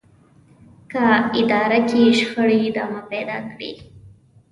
[0.91, 1.03] که
[1.41, 3.71] اداره کې شخړې ادامه پيدا کړي.